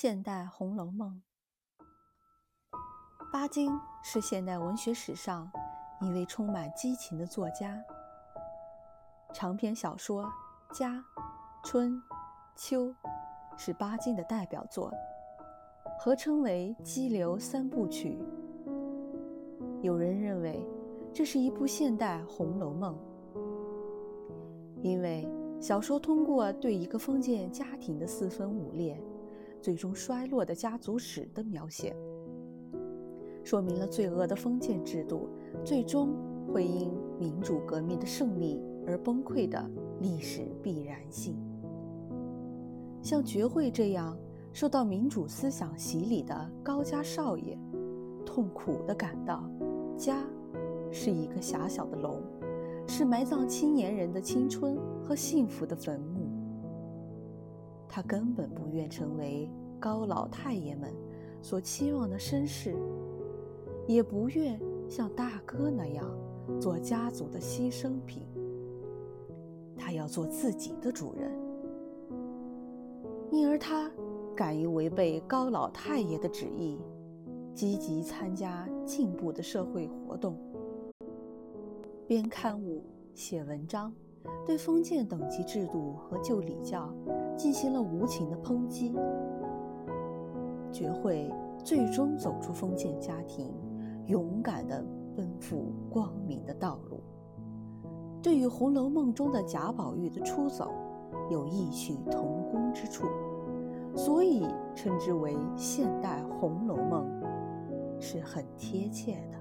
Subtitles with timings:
[0.00, 1.20] 现代《红楼梦》，
[3.32, 5.50] 巴金是现代文学史上
[6.00, 7.76] 一位充满激情的作家。
[9.34, 10.22] 长篇小说
[10.72, 10.92] 《家》
[11.64, 11.94] 《春》
[12.54, 12.84] 《秋》
[13.56, 14.92] 是巴金的代表作，
[15.98, 18.20] 合称为“激流三部曲”。
[19.82, 20.64] 有人认为
[21.12, 22.96] 这是一部现代《红楼梦》，
[24.80, 25.28] 因为
[25.60, 28.96] 小说通过对一个封建家庭的四分五裂。
[29.60, 31.94] 最终衰落的家族史的描写，
[33.44, 35.28] 说明了罪恶的封建制度
[35.64, 36.14] 最终
[36.52, 41.36] 会因民主革命的胜利而崩溃的历史必然性。
[43.02, 44.16] 像觉慧这样
[44.52, 47.58] 受到民主思想洗礼的高家少爷，
[48.24, 49.48] 痛苦地感到，
[49.96, 50.24] 家
[50.90, 52.22] 是一个狭小的笼，
[52.86, 56.27] 是埋葬青年人的青春和幸福的坟墓。
[57.98, 60.94] 他根本不愿成为高老太爷们
[61.42, 62.76] 所期望的绅士，
[63.88, 64.56] 也不愿
[64.88, 66.08] 像大哥那样
[66.60, 68.22] 做家族的牺牲品。
[69.76, 71.28] 他要做自己的主人，
[73.32, 73.90] 因而他
[74.32, 76.78] 敢于违背高老太爷的旨意，
[77.52, 80.38] 积极参加进步的社会活动，
[82.06, 83.92] 编刊物、写文章，
[84.44, 86.92] 对封建等级制度和旧礼教。
[87.36, 88.92] 进行了无情的抨击，
[90.72, 93.54] 觉慧最终走出封建家庭，
[94.06, 94.84] 勇敢地
[95.14, 97.00] 奔赴光明的道路。
[98.20, 100.72] 对于《红楼梦》中的贾宝玉的出走，
[101.30, 103.06] 有异曲同工之处，
[103.94, 107.06] 所以称之为现代《红楼梦》，
[108.00, 109.38] 是很贴切的。